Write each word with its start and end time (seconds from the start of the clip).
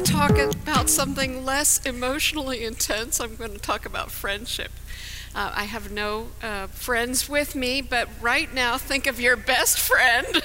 talk 0.00 0.38
about 0.38 0.90
something 0.90 1.44
less 1.44 1.84
emotionally 1.86 2.64
intense. 2.64 3.20
I'm 3.20 3.36
going 3.36 3.52
to 3.52 3.58
talk 3.58 3.86
about 3.86 4.10
friendship. 4.10 4.72
Uh, 5.34 5.52
I 5.54 5.64
have 5.64 5.92
no 5.92 6.28
uh, 6.42 6.66
friends 6.68 7.28
with 7.28 7.54
me, 7.54 7.80
but 7.80 8.08
right 8.20 8.52
now, 8.52 8.76
think 8.76 9.06
of 9.06 9.20
your 9.20 9.36
best 9.36 9.78
friend. 9.78 10.42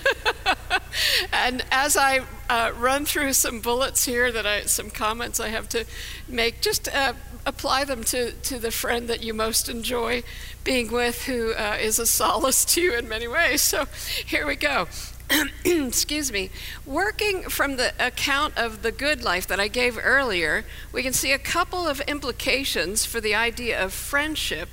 and 1.34 1.64
as 1.72 1.98
I 1.98 2.22
uh, 2.50 2.74
run 2.78 3.06
through 3.06 3.34
some 3.34 3.60
bullets 3.60 4.06
here, 4.06 4.32
that 4.32 4.46
I 4.46 4.64
some 4.64 4.90
comments 4.90 5.40
I 5.40 5.50
have 5.50 5.68
to 5.70 5.86
make, 6.28 6.62
just 6.62 6.88
uh, 6.94 7.14
apply 7.46 7.86
them 7.86 8.04
to, 8.06 8.32
to 8.32 8.60
the 8.60 8.72
friend 8.72 9.08
that 9.08 9.24
you 9.24 9.34
most 9.34 9.70
enjoy 9.70 10.24
being 10.64 10.92
with, 10.92 11.24
who 11.24 11.54
uh, 11.54 11.78
is 11.80 11.98
a 11.98 12.06
solace 12.06 12.66
to 12.66 12.82
you 12.82 12.96
in 12.96 13.08
many 13.08 13.28
ways. 13.28 13.62
So 13.62 13.86
here 14.26 14.46
we 14.46 14.56
go. 14.56 14.88
excuse 15.66 16.32
me, 16.32 16.50
working 16.86 17.44
from 17.44 17.76
the 17.76 17.94
account 18.00 18.58
of 18.58 18.82
the 18.82 18.92
good 18.92 19.24
life 19.24 19.46
that 19.48 19.60
I 19.60 19.68
gave 19.68 19.98
earlier, 20.02 20.66
we 20.92 21.04
can 21.04 21.14
see 21.14 21.32
a 21.32 21.38
couple 21.38 21.88
of 21.88 22.02
implications 22.02 23.06
for 23.06 23.22
the 23.22 23.36
idea 23.36 23.84
of 23.84 23.94
friendship 23.94 24.70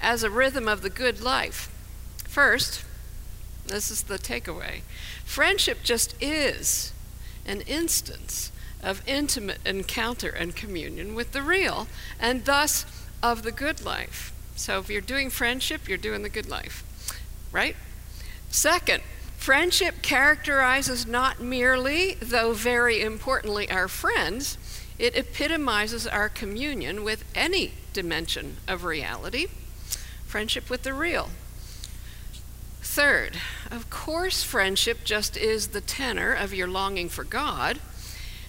as 0.00 0.22
a 0.22 0.30
rhythm 0.30 0.66
of 0.66 0.82
the 0.82 0.90
good 0.90 1.20
life. 1.20 1.70
First, 2.24 2.84
this 3.66 3.90
is 3.90 4.04
the 4.04 4.18
takeaway 4.18 4.80
friendship 5.30 5.78
just 5.84 6.12
is 6.20 6.92
an 7.46 7.60
instance 7.62 8.50
of 8.82 9.00
intimate 9.06 9.58
encounter 9.64 10.28
and 10.28 10.56
communion 10.56 11.14
with 11.14 11.30
the 11.30 11.40
real, 11.42 11.86
and 12.18 12.44
thus 12.44 12.84
of 13.22 13.44
the 13.44 13.52
good 13.52 13.84
life. 13.84 14.32
So 14.56 14.80
if 14.80 14.90
you're 14.90 15.00
doing 15.00 15.30
friendship, 15.30 15.88
you're 15.88 15.98
doing 15.98 16.22
the 16.22 16.28
good 16.28 16.48
life, 16.48 16.82
right? 17.52 17.76
Second, 18.50 19.02
friendship 19.40 20.02
characterizes 20.02 21.06
not 21.06 21.40
merely, 21.40 22.14
though 22.20 22.52
very 22.52 23.00
importantly, 23.00 23.70
our 23.70 23.88
friends, 23.88 24.58
it 24.98 25.16
epitomizes 25.16 26.06
our 26.06 26.28
communion 26.28 27.02
with 27.02 27.24
any 27.34 27.72
dimension 27.94 28.58
of 28.68 28.84
reality 28.84 29.46
friendship 30.26 30.70
with 30.70 30.84
the 30.84 30.92
real. 30.92 31.28
Third, 32.82 33.36
of 33.70 33.90
course, 33.90 34.44
friendship 34.44 34.98
just 35.04 35.36
is 35.36 35.68
the 35.68 35.80
tenor 35.80 36.32
of 36.32 36.54
your 36.54 36.68
longing 36.68 37.08
for 37.08 37.24
God. 37.24 37.80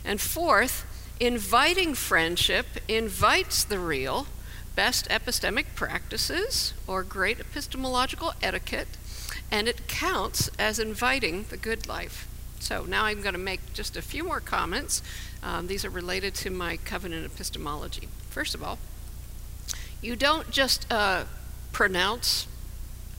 And 0.05 0.21
fourth, 0.21 0.85
inviting 1.19 1.95
friendship 1.95 2.67
invites 2.87 3.63
the 3.63 3.79
real, 3.79 4.27
best 4.75 5.07
epistemic 5.09 5.65
practices, 5.75 6.73
or 6.87 7.03
great 7.03 7.39
epistemological 7.39 8.33
etiquette, 8.41 8.87
and 9.51 9.67
it 9.67 9.87
counts 9.87 10.49
as 10.57 10.79
inviting 10.79 11.45
the 11.49 11.57
good 11.57 11.87
life. 11.87 12.27
So 12.59 12.85
now 12.85 13.05
I'm 13.05 13.21
going 13.21 13.33
to 13.33 13.39
make 13.39 13.73
just 13.73 13.97
a 13.97 14.01
few 14.01 14.23
more 14.23 14.39
comments. 14.39 15.01
Um, 15.43 15.67
these 15.67 15.83
are 15.83 15.89
related 15.89 16.35
to 16.35 16.49
my 16.49 16.77
covenant 16.77 17.25
epistemology. 17.25 18.07
First 18.29 18.53
of 18.53 18.63
all, 18.63 18.77
you 20.01 20.15
don't 20.15 20.51
just 20.51 20.91
uh, 20.91 21.25
pronounce 21.71 22.47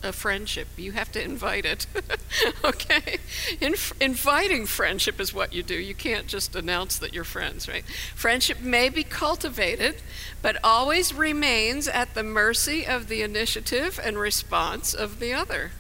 a 0.03 0.13
friendship. 0.13 0.69
You 0.77 0.93
have 0.93 1.13
to 1.13 1.23
invite 1.23 1.65
it. 1.65 1.87
okay? 2.65 3.19
In, 3.61 3.75
inviting 4.01 4.67
friendship 4.67 5.21
is 5.21 5.35
what 5.35 5.53
you 5.53 5.63
do. 5.63 5.75
You 5.75 5.95
can't 5.95 6.27
just 6.27 6.55
announce 6.55 6.99
that 6.99 7.13
you're 7.13 7.25
friends, 7.25 7.69
right? 7.69 7.85
Friendship 8.15 8.61
may 8.61 8.89
be 8.89 9.05
cultivated, 9.05 9.97
but 10.41 10.57
always 10.65 11.15
remains 11.15 11.89
at 11.89 12.15
the 12.15 12.23
mercy 12.23 12.87
of 12.87 13.09
the 13.09 13.23
initiative 13.23 14.01
and 14.03 14.19
response 14.19 14.95
of 14.95 15.19
the 15.19 15.33
other. 15.33 15.73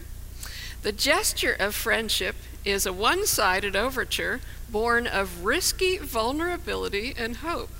The 0.82 0.92
gesture 0.92 1.56
of 1.58 1.74
friendship 1.74 2.36
is 2.64 2.86
a 2.86 2.92
one 2.92 3.26
sided 3.26 3.76
overture 3.76 4.40
born 4.70 5.06
of 5.06 5.44
risky 5.44 5.98
vulnerability 5.98 7.14
and 7.16 7.36
hope. 7.36 7.70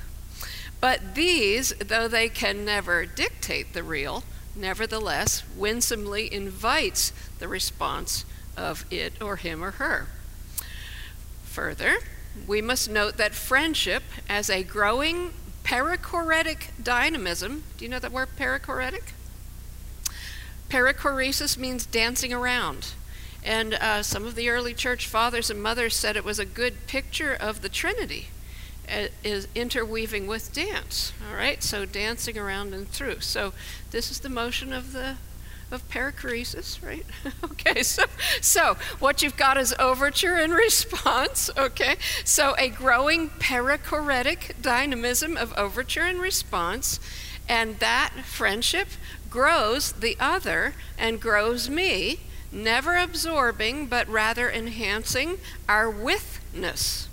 But 0.81 1.15
these, 1.15 1.73
though 1.79 2.07
they 2.07 2.29
can 2.29 2.65
never 2.65 3.07
dictate 3.07 3.73
the 3.73 3.83
real, 3.83 4.25
nevertheless 4.55 5.43
winsomely 5.57 6.33
invites 6.33 7.13
the 7.39 7.49
response 7.49 8.25
of 8.57 8.85
it 8.91 9.21
or 9.21 9.37
him 9.37 9.63
or 9.63 9.73
her. 9.73 10.07
Further, 11.45 11.97
we 12.47 12.63
must 12.63 12.91
note 12.91 13.17
that 13.17 13.35
friendship, 13.35 14.03
as 14.29 14.49
a 14.49 14.63
growing 14.63 15.33
perichoretic 15.65 16.69
dynamism, 16.83 17.65
do 17.77 17.85
you 17.85 17.91
know 17.91 17.99
that 17.99 18.13
word 18.13 18.29
perichoretic? 18.39 19.13
Perichoresis 20.69 21.59
means 21.59 21.85
dancing 21.85 22.33
around. 22.33 22.95
And 23.45 23.75
uh, 23.75 24.03
some 24.03 24.25
of 24.25 24.35
the 24.35 24.49
early 24.49 24.73
church 24.73 25.07
fathers 25.07 25.51
and 25.51 25.63
mothers 25.63 25.95
said 25.95 26.17
it 26.17 26.25
was 26.25 26.39
a 26.39 26.47
good 26.47 26.87
picture 26.87 27.35
of 27.35 27.61
the 27.61 27.69
Trinity 27.69 28.29
is 29.25 29.49
interweaving 29.55 30.27
with 30.27 30.53
dance. 30.53 31.13
All 31.29 31.37
right, 31.37 31.63
so 31.63 31.85
dancing 31.85 32.39
around 32.39 32.75
and 32.75 32.89
through. 32.89 33.21
So 33.21 33.53
this 33.91 34.11
is 34.11 34.21
the 34.21 34.29
motion 34.29 34.73
of 34.73 34.93
the 34.93 35.17
of 35.71 35.89
perichoresis, 35.89 36.85
right? 36.85 37.07
okay, 37.45 37.83
so 37.83 38.05
so 38.41 38.77
what 38.99 39.23
you've 39.23 39.37
got 39.37 39.57
is 39.57 39.75
overture 39.79 40.37
and 40.37 40.53
response. 40.53 41.51
Okay, 41.63 41.97
so 42.25 42.55
a 42.59 42.69
growing 42.69 43.31
perichoretic 43.31 44.61
dynamism 44.61 45.37
of 45.37 45.53
overture 45.57 46.03
and 46.03 46.21
response, 46.21 47.01
and 47.49 47.79
that 47.79 48.11
friendship 48.25 48.89
grows 49.31 49.93
the 49.93 50.17
other 50.21 50.75
and 50.99 51.21
grows 51.21 51.71
me, 51.71 52.21
never 52.51 52.97
absorbing 52.97 53.87
but 53.87 54.09
rather 54.09 54.51
enhancing 54.51 55.39
our 55.69 55.89
withness. 55.89 57.09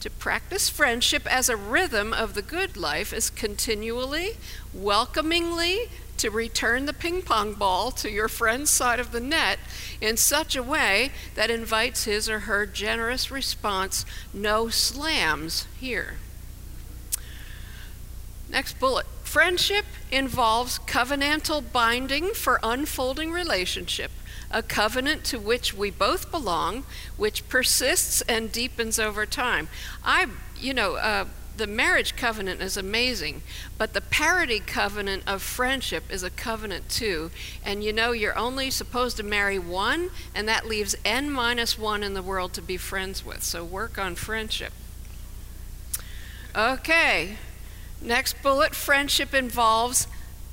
To 0.00 0.10
practice 0.10 0.68
friendship 0.68 1.26
as 1.26 1.48
a 1.48 1.56
rhythm 1.56 2.12
of 2.14 2.34
the 2.34 2.42
good 2.42 2.76
life 2.76 3.12
is 3.12 3.30
continually, 3.30 4.36
welcomingly 4.72 5.88
to 6.18 6.30
return 6.30 6.86
the 6.86 6.92
ping 6.92 7.22
pong 7.22 7.54
ball 7.54 7.90
to 7.92 8.10
your 8.10 8.28
friend's 8.28 8.70
side 8.70 9.00
of 9.00 9.10
the 9.10 9.20
net 9.20 9.58
in 10.00 10.16
such 10.16 10.54
a 10.54 10.62
way 10.62 11.10
that 11.34 11.50
invites 11.50 12.04
his 12.04 12.28
or 12.28 12.40
her 12.40 12.64
generous 12.64 13.32
response. 13.32 14.04
No 14.32 14.68
slams 14.68 15.66
here. 15.80 16.14
Next 18.48 18.78
bullet. 18.78 19.06
Friendship 19.24 19.84
involves 20.10 20.78
covenantal 20.78 21.72
binding 21.72 22.34
for 22.34 22.60
unfolding 22.62 23.32
relationship 23.32 24.12
a 24.50 24.62
covenant 24.62 25.24
to 25.24 25.38
which 25.38 25.74
we 25.74 25.90
both 25.90 26.30
belong, 26.30 26.84
which 27.16 27.48
persists 27.48 28.20
and 28.22 28.50
deepens 28.50 28.98
over 28.98 29.26
time. 29.26 29.68
I, 30.04 30.26
you 30.58 30.72
know, 30.72 30.96
uh, 30.96 31.26
the 31.58 31.66
marriage 31.66 32.16
covenant 32.16 32.62
is 32.62 32.76
amazing, 32.76 33.42
but 33.76 33.92
the 33.92 34.00
parity 34.00 34.60
covenant 34.60 35.24
of 35.26 35.42
friendship 35.42 36.04
is 36.08 36.22
a 36.22 36.30
covenant 36.30 36.88
too. 36.88 37.30
And 37.64 37.82
you 37.82 37.92
know, 37.92 38.12
you're 38.12 38.38
only 38.38 38.70
supposed 38.70 39.16
to 39.18 39.22
marry 39.22 39.58
one, 39.58 40.10
and 40.34 40.48
that 40.48 40.66
leaves 40.66 40.94
n 41.04 41.30
minus 41.30 41.76
one 41.76 42.02
in 42.02 42.14
the 42.14 42.22
world 42.22 42.52
to 42.54 42.62
be 42.62 42.76
friends 42.76 43.26
with. 43.26 43.42
So 43.42 43.64
work 43.64 43.98
on 43.98 44.14
friendship. 44.14 44.72
Okay, 46.56 47.36
next 48.00 48.40
bullet 48.42 48.74
friendship 48.74 49.34
involves 49.34 50.06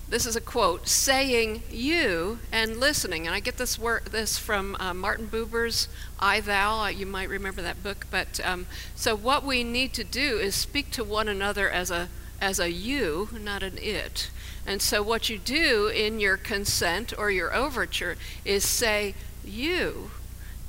this 0.07 0.25
is 0.25 0.35
a 0.35 0.41
quote 0.41 0.88
saying 0.88 1.63
you 1.71 2.39
and 2.51 2.77
listening 2.77 3.25
and 3.25 3.35
i 3.35 3.39
get 3.39 3.57
this 3.57 3.77
word 3.79 4.05
this 4.11 4.38
from 4.38 4.75
uh, 4.79 4.93
martin 4.93 5.25
buber's 5.25 5.88
i 6.19 6.39
thou 6.39 6.83
uh, 6.83 6.88
you 6.88 7.05
might 7.05 7.27
remember 7.27 7.61
that 7.61 7.81
book 7.81 8.05
but 8.11 8.39
um, 8.43 8.67
so 8.95 9.16
what 9.16 9.43
we 9.43 9.63
need 9.63 9.93
to 9.93 10.03
do 10.03 10.38
is 10.38 10.53
speak 10.53 10.91
to 10.91 11.03
one 11.03 11.27
another 11.27 11.69
as 11.69 11.89
a 11.89 12.07
as 12.41 12.59
a 12.59 12.71
you 12.71 13.29
not 13.41 13.63
an 13.63 13.77
it. 13.77 14.29
And 14.67 14.81
so 14.81 15.02
what 15.02 15.29
you 15.29 15.37
do 15.37 15.87
in 15.87 16.19
your 16.19 16.37
consent 16.37 17.13
or 17.17 17.29
your 17.31 17.55
overture 17.55 18.17
is 18.43 18.63
say 18.63 19.16
you 19.43 20.11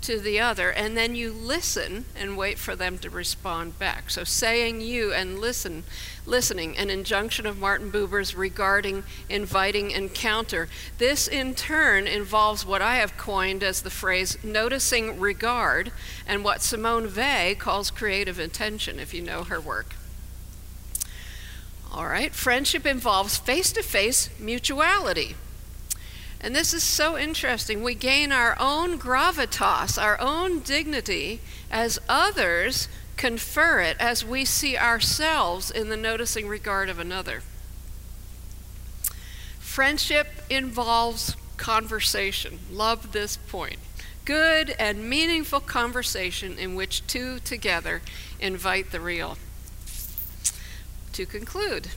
to 0.07 0.21
the 0.21 0.39
other, 0.39 0.71
and 0.71 0.97
then 0.97 1.17
you 1.17 1.33
listen 1.33 2.05
and 2.17 2.37
wait 2.37 2.59
for 2.59 2.77
them 2.77 2.97
to 2.99 3.11
respond 3.11 3.77
back. 3.77 4.09
So 4.09 4.23
saying 4.23 4.81
you 4.81 5.13
and 5.13 5.41
listen, 5.41 5.83
listening, 6.25 6.79
an 6.79 6.91
injunction 6.91 7.45
of 7.45 7.59
Martin 7.59 7.91
Buber's 7.91 8.35
regarding 8.35 9.03
inviting 9.29 9.91
encounter. 9.91 10.69
This 10.99 11.27
in 11.27 11.57
turn 11.57 12.07
involves 12.07 12.65
what 12.65 12.81
I 12.81 12.97
have 12.97 13.17
coined 13.17 13.65
as 13.65 13.83
the 13.83 13.91
phrase 13.91 14.39
noticing 14.45 15.19
regard 15.19 15.91
and 16.27 16.45
what 16.45 16.63
Simone 16.63 17.13
Weil 17.13 17.57
calls 17.57 17.91
creative 17.91 18.39
attention, 18.39 19.01
if 19.01 19.13
you 19.13 19.23
know 19.23 19.43
her 19.43 19.61
work. 19.61 19.97
All 21.93 22.07
right, 22.07 22.33
friendship 22.33 22.87
involves 22.87 23.39
face 23.39 23.73
to 23.73 23.83
face 23.83 24.31
mutuality. 24.39 25.35
And 26.41 26.55
this 26.55 26.75
is 26.75 26.83
so 26.83 27.17
interesting. 27.17 27.83
We 27.83 27.95
gain 27.95 28.31
our 28.31 28.57
own 28.61 28.99
gravitas, 28.99 30.01
our 30.01 30.21
own 30.21 30.61
dignity, 30.61 31.41
as 31.71 31.99
others 32.09 32.89
confer 33.17 33.81
it 33.81 33.97
as 33.99 34.25
we 34.25 34.45
see 34.45 34.77
ourselves 34.77 35.71
in 35.71 35.89
the 35.89 35.97
noticing 35.97 36.47
regard 36.47 36.89
of 36.89 36.99
another. 36.99 37.43
Friendship 39.59 40.29
involves 40.49 41.37
conversation. 41.57 42.59
Love 42.71 43.13
this 43.13 43.37
point. 43.37 43.79
Good 44.25 44.71
and 44.79 45.09
meaningful 45.09 45.61
conversation 45.61 46.59
in 46.59 46.75
which 46.75 47.07
two 47.07 47.39
together 47.41 48.03
invite 48.41 48.91
the 48.91 49.01
real. 49.01 49.39
To 51.13 51.27
conclude, 51.27 51.89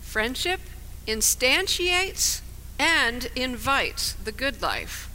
friendship 0.00 0.60
instantiates 1.06 2.40
and 2.78 3.30
invites 3.36 4.12
the 4.12 4.32
good 4.32 4.62
life. 4.62 5.08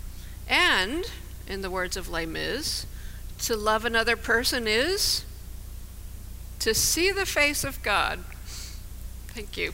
And, 0.47 1.11
in 1.47 1.61
the 1.61 1.69
words 1.69 1.97
of 1.97 2.09
Les 2.09 2.25
Mis, 2.25 2.85
to 3.39 3.55
love 3.55 3.85
another 3.85 4.15
person 4.15 4.67
is 4.67 5.23
to 6.59 6.73
see 6.73 7.11
the 7.11 7.25
face 7.25 7.63
of 7.63 7.81
God. 7.83 8.19
Thank 9.27 9.57
you. 9.57 9.73